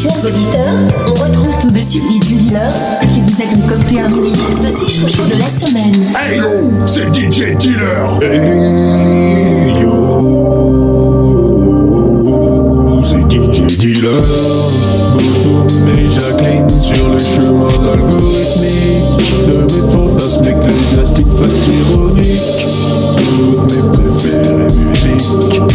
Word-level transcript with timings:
Chers 0.00 0.24
auditeurs, 0.24 0.78
on 1.08 1.14
retrouve 1.14 1.58
tout 1.60 1.72
de 1.72 1.80
suite 1.80 2.04
DJ 2.22 2.34
Dealer 2.36 2.72
qui 3.08 3.20
vous 3.20 3.42
a 3.42 3.46
concocté 3.46 3.98
un 4.00 4.08
mini 4.08 4.30
mix 4.30 4.60
de 4.60 4.68
6 4.68 5.00
chouchous 5.00 5.26
de 5.26 5.36
la 5.40 5.48
semaine. 5.48 6.14
Hey 6.16 6.38
yo, 6.38 6.86
c'est 6.86 7.12
DJ 7.12 7.56
Dealer. 7.56 8.20
Hey 8.22 9.82
yo, 9.82 10.52
c'est 13.02 13.28
DJ 13.28 13.76
Dealer. 13.76 14.22
Bozoum 15.14 15.66
et 15.88 16.08
Jacqueline 16.08 16.70
sur 16.80 17.08
les 17.08 17.18
chemins 17.18 17.66
algorithmiques 17.92 19.48
de 19.48 19.56
mes 19.64 19.84
fantasmes 19.90 20.44
ecclésiastiques 20.44 21.34
fast 21.40 21.66
ironiques. 21.66 22.68
Toutes 23.16 23.66
mes 23.72 23.82
préférées 23.90 24.70
musiques 24.92 25.74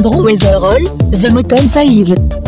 Landro 0.00 0.22
Weatherall, 0.22 0.82
The 1.10 1.28
Motel 1.30 1.68
Five. 1.68 2.39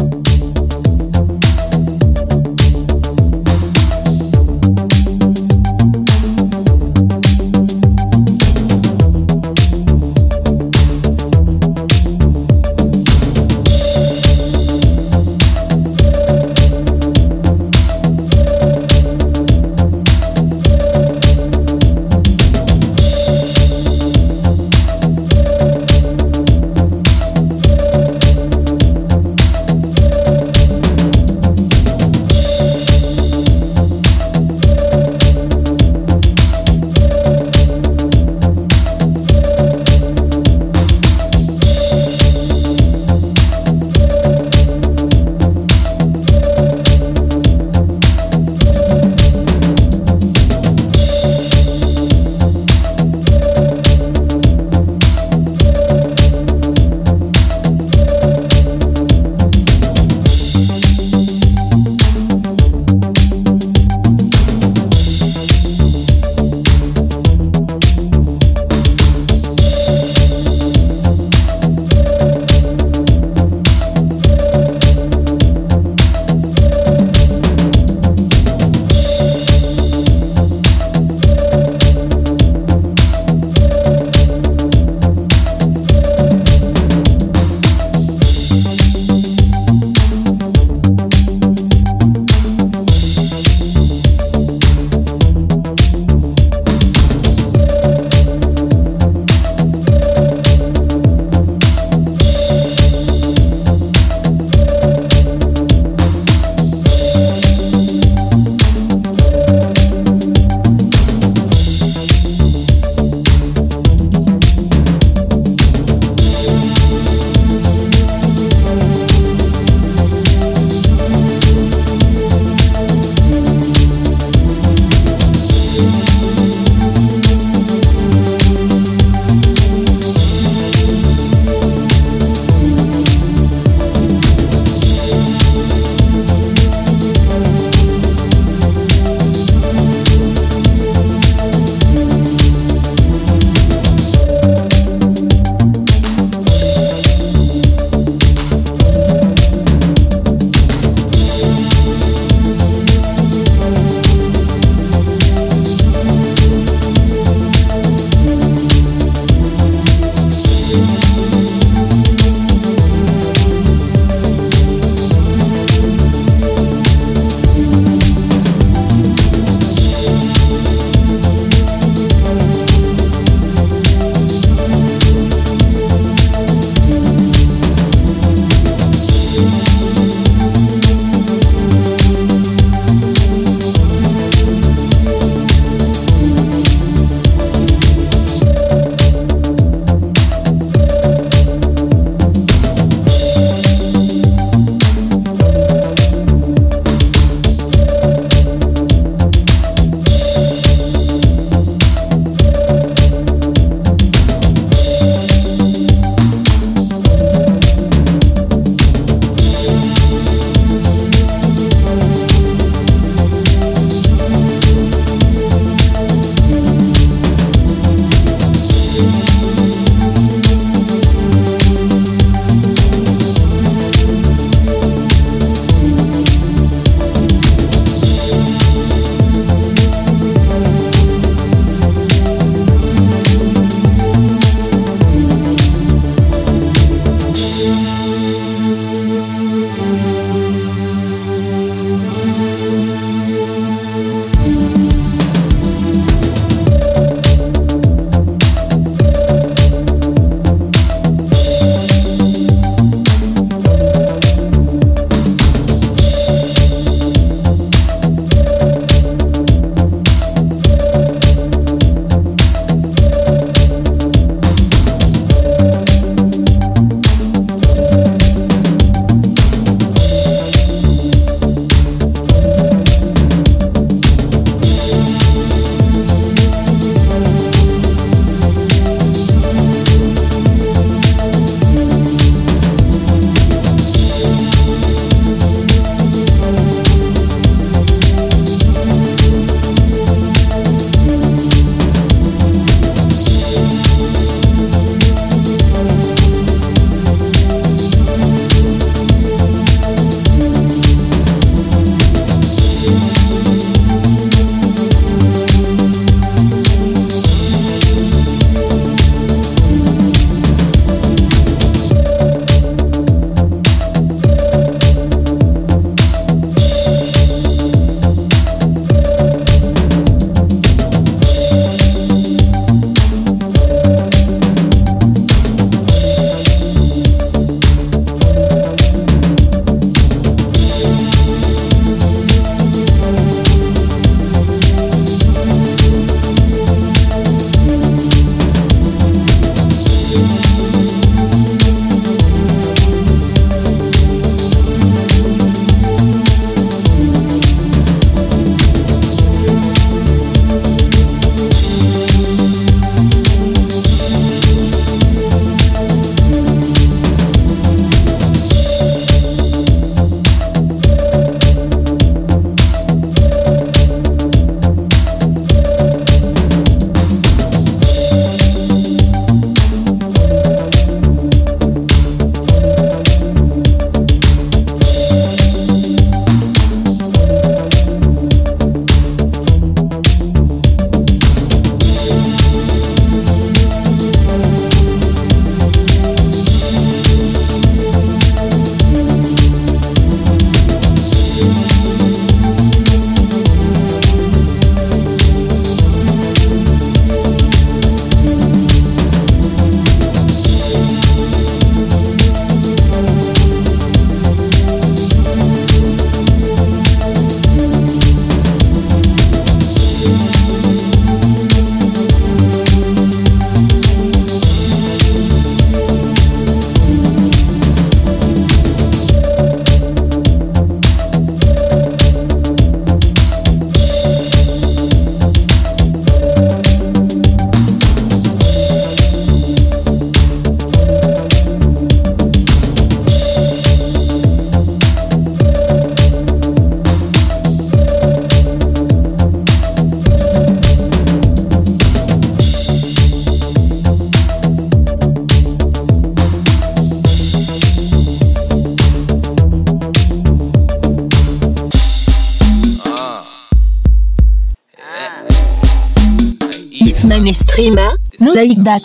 Like 458.48 458.64
that. 458.64 458.82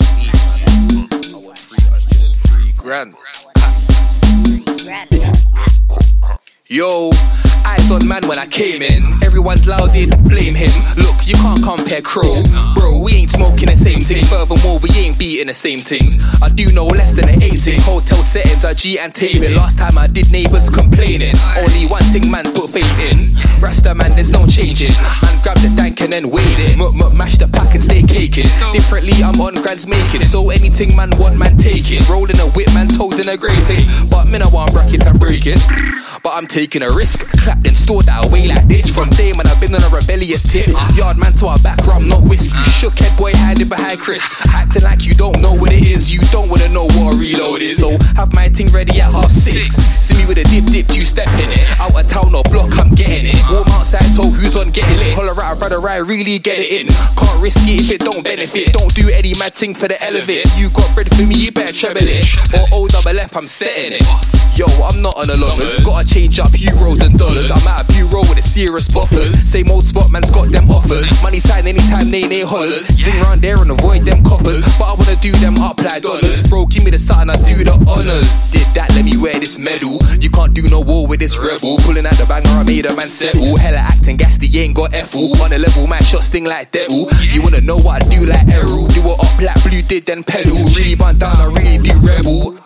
Yo, 6.67 7.09
eyes 7.87 7.91
on 7.91 8.07
man 8.07 8.27
when 8.27 8.39
I 8.39 8.45
came 8.45 8.81
in. 8.81 9.03
Everyone's 9.23 9.67
loud, 9.67 9.89
blame 10.23 10.55
him. 10.55 10.71
Look, 10.97 11.27
you 11.27 11.35
can't 11.35 11.63
compare 11.63 12.01
Crow. 12.01 12.43
Bro, 12.75 12.99
we 12.99 13.13
ain't 13.13 13.31
smoking 13.31 13.67
the 13.67 13.75
same 13.75 14.01
thing. 14.01 14.25
Furthermore, 14.25 14.79
we 14.79 14.89
ain't 14.91 15.17
beating 15.17 15.47
the 15.47 15.53
same 15.53 15.79
things. 15.79 16.17
I 16.41 16.49
do 16.49 16.71
know 16.71 16.85
less 16.87 17.13
than 17.13 17.29
an 17.29 17.41
18. 17.41 17.81
Hotel 17.81 18.23
settings 18.23 18.65
are 18.65 18.73
G 18.73 18.99
and 18.99 19.13
taming. 19.13 19.55
Last 19.55 19.79
time 19.79 19.97
I 19.97 20.07
did 20.07 20.31
neighbors 20.31 20.69
complaining. 20.69 21.35
Only 21.57 21.87
one 21.87 22.03
thing 22.11 22.29
man 22.29 22.45
put 22.53 22.69
faith 22.69 22.99
in. 23.11 23.29
Rasta 23.61 23.93
man, 23.95 24.11
there's 24.15 24.31
no 24.31 24.45
changing. 24.47 24.93
Man, 25.21 25.41
grab 25.43 25.57
the 25.57 25.73
dank 25.75 26.01
and 26.01 26.11
then 26.11 26.29
wait 26.29 26.59
it. 26.59 26.77
Muck, 26.77 26.93
muck, 26.93 27.13
mash 27.13 27.37
the 27.37 27.47
pack 27.47 27.73
and 27.73 27.83
stay 27.83 28.03
caking. 28.03 28.49
Differently, 28.73 29.23
I'm 29.23 29.39
on 29.41 29.55
grands 29.55 29.87
making. 29.87 30.25
So 30.25 30.49
anything 30.49 30.95
man 30.95 31.11
want, 31.17 31.37
man 31.37 31.57
take 31.57 31.91
it. 31.91 32.07
Rolling 32.09 32.39
a 32.39 32.47
whip, 32.51 32.67
man's 32.73 32.95
holding 32.95 33.27
a 33.27 33.37
grating. 33.37 33.85
But 34.09 34.27
me, 34.27 34.39
I 34.39 34.47
want 34.47 34.73
it 34.93 35.05
and 35.05 35.19
break 35.19 35.45
it. 35.45 35.59
But 36.27 36.35
I'm 36.35 36.45
taking 36.45 36.83
a 36.83 36.91
risk. 36.91 37.25
Clap 37.39 37.63
then 37.63 37.73
store 37.73 38.03
that 38.03 38.27
away 38.27 38.49
like 38.51 38.67
this. 38.67 38.91
From 38.91 39.07
day 39.15 39.31
man, 39.31 39.47
I've 39.47 39.61
been 39.63 39.73
on 39.73 39.79
a 39.79 39.87
rebellious 39.87 40.43
tip. 40.43 40.67
Yard 40.91 41.15
man 41.15 41.31
to 41.39 41.47
our 41.47 41.57
back, 41.59 41.79
rum, 41.87 42.09
not 42.09 42.19
whiskey. 42.27 42.59
Shook 42.75 42.99
head 42.99 43.15
boy 43.17 43.31
hiding 43.31 43.69
behind 43.69 43.97
Chris. 43.97 44.27
Acting 44.51 44.83
like 44.83 45.07
you 45.07 45.15
don't 45.15 45.39
know 45.41 45.55
what 45.55 45.71
it 45.71 45.87
is. 45.87 46.11
You 46.11 46.19
don't 46.27 46.49
wanna 46.49 46.67
know 46.67 46.83
what 46.83 47.15
a 47.15 47.17
reload 47.17 47.61
is. 47.61 47.79
So 47.79 47.95
have 48.19 48.33
my 48.33 48.49
thing 48.49 48.67
ready 48.75 48.99
at 48.99 49.07
half 49.07 49.31
six. 49.31 49.71
See 49.71 50.19
me 50.19 50.25
with 50.27 50.37
a 50.37 50.43
dip, 50.51 50.67
dip, 50.67 50.91
you 50.91 50.99
step 50.99 51.31
in 51.39 51.47
it. 51.47 51.63
Out 51.79 51.95
of 51.95 52.03
town 52.11 52.35
or 52.35 52.43
block, 52.51 52.75
I'm 52.75 52.91
getting 52.91 53.31
it. 53.31 53.39
Warm 53.47 53.71
outside, 53.71 54.11
so 54.11 54.27
who's 54.27 54.59
on 54.59 54.71
getting 54.75 54.99
lit? 54.99 55.06
Out, 55.57 55.69
brother, 55.69 55.89
I 55.89 55.97
really 55.97 56.37
get 56.37 56.59
it 56.59 56.69
in. 56.69 56.87
Can't 56.87 57.41
risk 57.41 57.61
it 57.63 57.81
if 57.81 57.91
it 57.91 58.01
don't 58.01 58.23
benefit. 58.23 58.73
Don't 58.73 58.93
do 58.93 59.09
any 59.09 59.33
mad 59.39 59.55
thing 59.55 59.73
for 59.73 59.87
the 59.87 59.97
elevate. 60.03 60.45
You 60.55 60.69
got 60.69 60.93
bread 60.93 61.09
for 61.15 61.25
me, 61.25 61.35
you 61.35 61.51
better 61.51 61.73
treble 61.73 62.01
it. 62.03 62.25
Or 62.53 62.65
O 62.73 62.87
double 62.87 63.19
F, 63.19 63.35
I'm 63.35 63.41
setting 63.41 63.97
it. 63.97 64.05
Yo, 64.57 64.65
I'm 64.81 65.01
not 65.01 65.13
on 65.17 65.27
the 65.27 65.37
longers. 65.37 65.77
Gotta 65.85 66.07
change 66.07 66.39
up 66.39 66.49
euros 66.49 67.05
and 67.05 67.17
dollars. 67.17 67.49
I'm 67.49 67.61
at 67.69 67.85
a 67.85 67.93
bureau 67.93 68.21
with 68.21 68.37
a 68.37 68.41
serious 68.41 68.87
boppers. 68.87 69.33
Same 69.37 69.69
old 69.69 69.85
spot, 69.85 70.09
man's 70.09 70.31
got 70.31 70.49
them 70.49 70.69
offers. 70.69 71.05
Money 71.21 71.39
sign 71.39 71.67
anytime 71.67 72.09
they 72.09 72.23
they 72.23 72.41
hollers. 72.41 72.85
Zing 72.89 73.21
round 73.21 73.41
there 73.41 73.57
and 73.57 73.69
avoid 73.69 74.01
them 74.01 74.23
coppers. 74.23 74.61
But 74.77 74.89
I 74.89 74.93
wanna 74.93 75.15
do 75.17 75.31
them 75.37 75.57
up 75.57 75.81
like 75.81 76.01
dollars. 76.01 76.49
Bro, 76.49 76.67
give 76.67 76.83
me 76.83 76.89
the 76.89 76.97
sign, 76.97 77.29
I 77.29 77.37
do 77.37 77.63
the 77.63 77.73
honors. 77.85 78.51
Did 78.51 78.65
that, 78.73 78.89
let 78.97 79.05
me 79.05 79.17
wear 79.17 79.37
this 79.37 79.57
medal. 79.57 80.01
You 80.19 80.29
can't 80.29 80.53
do 80.53 80.67
no 80.69 80.81
war 80.81 81.05
with 81.05 81.19
this 81.19 81.37
rebel. 81.37 81.77
Pulling 81.85 82.05
out 82.05 82.17
the 82.17 82.25
banger, 82.25 82.49
I 82.49 82.63
made 82.63 82.85
a 82.85 82.95
man 82.95 83.09
settle. 83.09 83.57
Hella 83.57 83.77
acting 83.77 84.17
gassy, 84.17 84.49
ain't 84.57 84.75
got 84.75 84.93
F-all. 84.93 85.35
On 85.47 85.51
the 85.51 85.59
level, 85.59 85.87
my 85.87 85.97
shot 85.99 86.25
sting 86.25 86.43
like 86.43 86.71
devil. 86.71 87.07
You 87.21 87.41
wanna 87.41 87.61
know 87.61 87.77
what 87.77 88.03
I 88.03 88.09
do 88.09 88.25
like 88.25 88.49
Errol? 88.49 88.85
Do 88.87 88.99
it 88.99 89.17
up 89.17 89.39
like 89.39 89.63
blue 89.63 89.81
did, 89.81 90.05
then 90.05 90.21
pedal. 90.21 90.57
Really 90.75 90.93
burn 90.93 91.17
down, 91.17 91.37
I 91.37 91.45
really 91.45 91.77
do 91.77 91.97
rebel. 92.03 92.59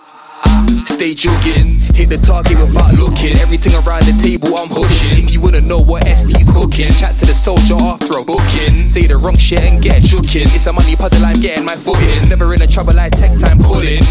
Ah, 0.44 0.66
stay 0.88 1.14
jogging, 1.14 1.78
hit 1.94 2.10
the 2.10 2.18
target 2.18 2.58
without 2.58 2.96
looking. 2.96 3.38
Everything 3.38 3.76
around 3.76 4.10
the 4.10 4.18
table 4.18 4.58
I'm 4.58 4.68
pushing. 4.68 5.28
You 5.30 5.42
wanna 5.42 5.62
know 5.62 5.78
what 5.78 6.08
ST's 6.08 6.50
cooking, 6.50 6.92
chat 6.94 7.14
to 7.20 7.28
the 7.28 7.36
soldier 7.36 7.78
after 7.78 8.18
a 8.18 8.24
booking. 8.26 8.88
Say 8.90 9.06
the 9.06 9.18
wrong 9.18 9.38
shit 9.38 9.62
and 9.62 9.80
get 9.80 10.02
joking. 10.02 10.50
It's 10.50 10.66
a 10.66 10.74
money 10.74 10.96
puddle, 10.96 11.24
I'm 11.24 11.40
getting 11.40 11.64
my 11.64 11.76
foot 11.76 12.02
in. 12.02 12.30
Never 12.30 12.52
in 12.56 12.64
a 12.64 12.68
trouble, 12.68 13.00
I 13.00 13.10
tech 13.10 13.38
time 13.38 13.60
pulling. 13.60 14.02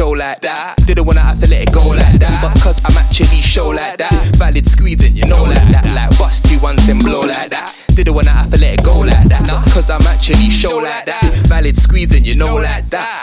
Show 0.00 0.12
like 0.12 0.40
that, 0.40 0.76
didn't 0.86 1.04
wanna 1.04 1.20
have 1.20 1.40
to 1.40 1.46
let 1.46 1.60
it 1.60 1.74
go 1.74 1.86
like 1.88 2.18
that. 2.20 2.40
But 2.40 2.58
cause 2.62 2.80
I'm 2.86 2.96
actually 2.96 3.42
show 3.42 3.68
like 3.68 3.98
that, 3.98 4.34
valid 4.36 4.66
squeezing, 4.66 5.14
you 5.14 5.26
know 5.26 5.42
like 5.42 5.68
that. 5.72 5.92
Like 5.94 6.18
bust 6.18 6.42
two 6.46 6.58
ones, 6.58 6.86
then 6.86 6.96
blow 7.00 7.20
like 7.20 7.50
that. 7.50 7.76
Didn't 7.88 8.14
wanna 8.14 8.30
have 8.30 8.50
to 8.50 8.56
let 8.56 8.78
it 8.78 8.82
go 8.82 9.00
like 9.00 9.28
that. 9.28 9.46
Nah, 9.46 9.62
cause 9.74 9.90
I'm 9.90 10.00
actually 10.06 10.48
show 10.48 10.78
like 10.78 11.04
that, 11.04 11.22
valid 11.48 11.76
squeezing, 11.76 12.24
you 12.24 12.34
know 12.34 12.54
like 12.56 12.88
that. 12.88 13.20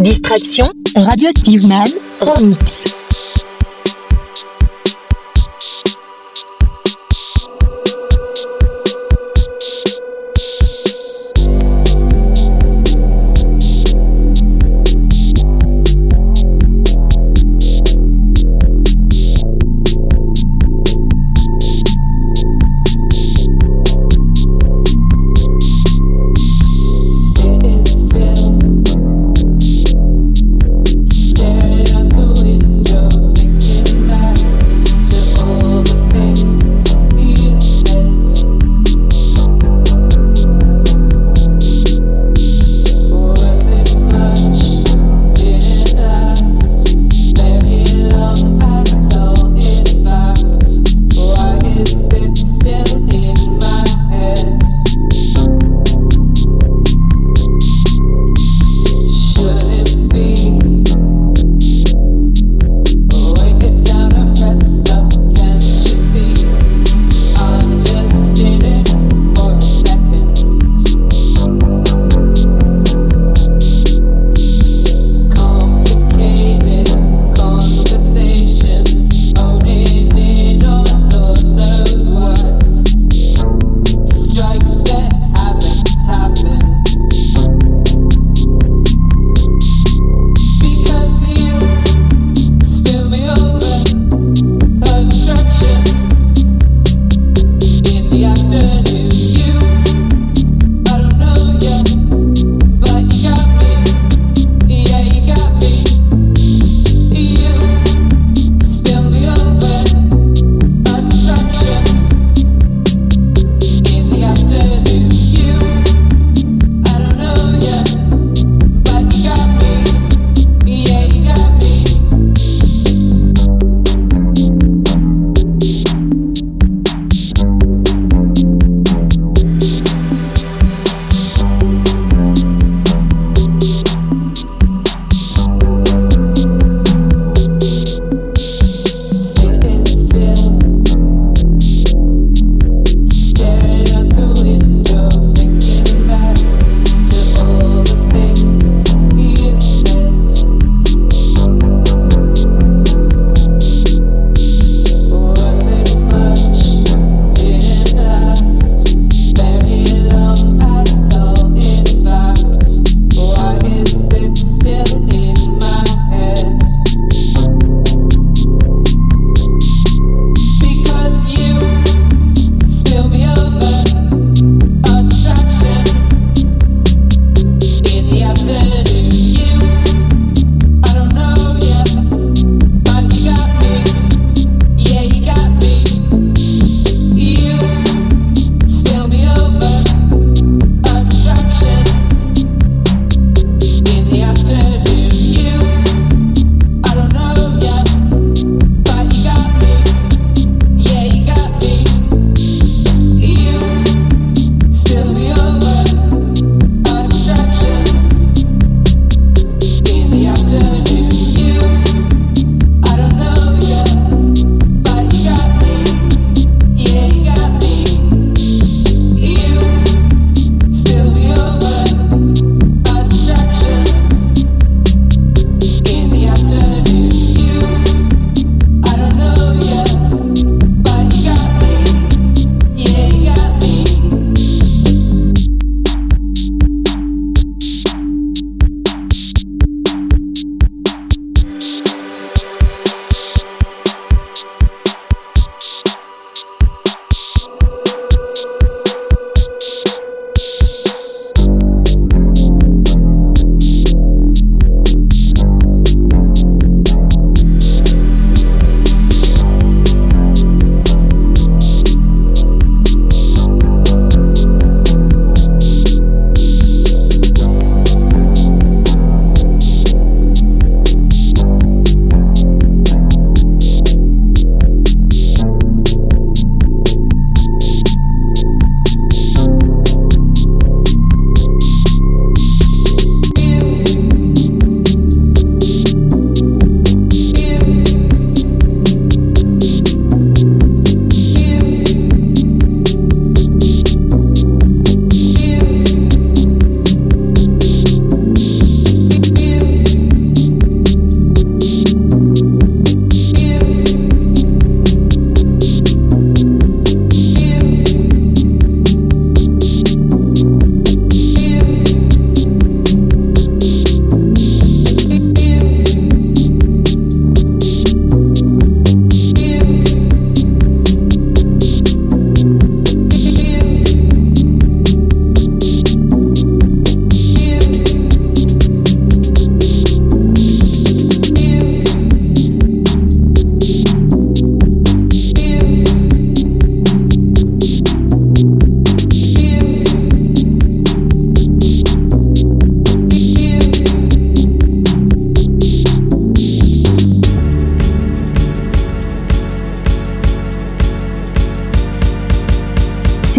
Distraction, 0.00 0.72
radioactive 0.96 1.66
man, 1.68 1.88
remix. 2.20 3.03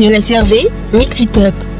Manuel 0.06 0.22
Servet, 0.22 0.72
Mix 0.94 1.20
It 1.20 1.36
Up. 1.38 1.75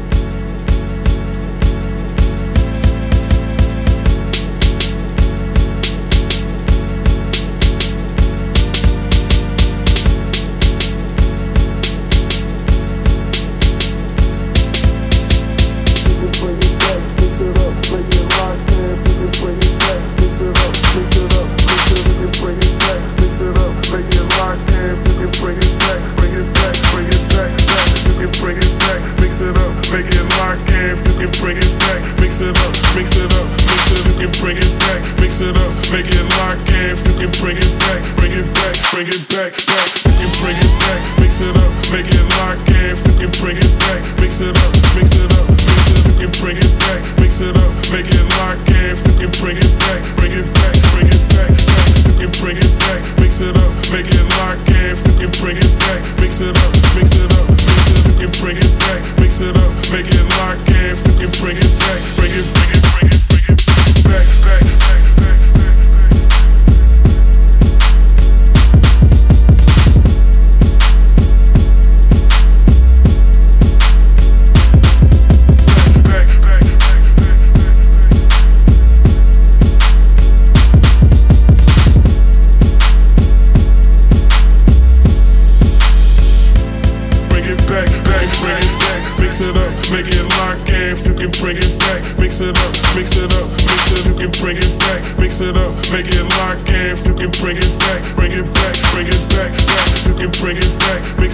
Mix 53.38 53.50
it 53.50 53.56
up, 53.58 53.70
make 53.92 54.06
it 54.08 54.38
lock 54.38 54.58
and 54.66 54.98
fucking 54.98 55.42
bring 55.42 55.58
it 55.58 55.78
back. 55.80 56.02
Mix 56.18 56.40
it 56.40 56.56
up. 56.56 56.85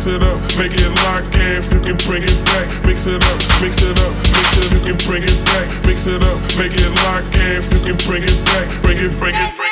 mix 0.03 0.17
it 0.17 0.23
up, 0.25 0.41
make 0.59 0.73
it 0.75 0.91
like 1.05 1.27
if 1.31 1.73
you 1.73 1.81
can 1.81 1.97
bring 2.09 2.23
it 2.25 2.45
back. 2.47 2.67
Mix 2.85 3.07
it 3.07 3.23
up, 3.23 3.39
mix 3.61 3.83
it 3.83 3.97
up, 4.01 4.11
mix 4.35 4.59
it, 4.59 4.73
you 4.73 4.81
can 4.81 4.97
bring 5.07 5.23
it 5.23 5.45
back. 5.47 5.69
Mix 5.87 6.07
it 6.07 6.23
up, 6.23 6.41
make 6.59 6.75
it 6.75 6.91
like 7.07 7.27
if 7.31 7.73
you 7.73 7.81
can 7.87 7.97
bring 8.09 8.23
it 8.25 8.45
back. 8.47 8.67
Bring 8.83 8.99
it, 8.99 9.17
bring 9.19 9.35
it, 9.35 9.57
bring 9.57 9.69
it. 9.69 9.72